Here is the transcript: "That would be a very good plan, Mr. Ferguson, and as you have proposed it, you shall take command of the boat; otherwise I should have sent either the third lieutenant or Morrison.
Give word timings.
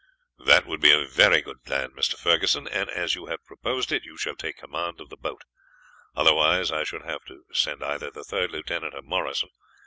"That 0.47 0.65
would 0.65 0.81
be 0.81 0.91
a 0.91 1.05
very 1.05 1.41
good 1.43 1.61
plan, 1.63 1.91
Mr. 1.91 2.17
Ferguson, 2.17 2.67
and 2.67 2.89
as 2.89 3.13
you 3.13 3.27
have 3.27 3.45
proposed 3.45 3.91
it, 3.91 4.03
you 4.03 4.17
shall 4.17 4.35
take 4.35 4.57
command 4.57 4.99
of 4.99 5.09
the 5.11 5.15
boat; 5.15 5.43
otherwise 6.15 6.71
I 6.71 6.83
should 6.83 7.03
have 7.05 7.21
sent 7.53 7.83
either 7.83 8.09
the 8.09 8.23
third 8.23 8.49
lieutenant 8.49 8.95
or 8.95 9.03
Morrison. 9.03 9.49